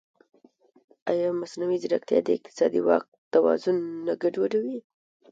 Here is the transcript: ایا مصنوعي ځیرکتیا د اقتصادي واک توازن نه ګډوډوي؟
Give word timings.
ایا 1.11 1.27
مصنوعي 1.41 1.77
ځیرکتیا 1.81 2.19
د 2.23 2.27
اقتصادي 2.37 2.81
واک 2.87 3.05
توازن 3.33 3.77
نه 4.05 4.13
ګډوډوي؟ 4.21 4.77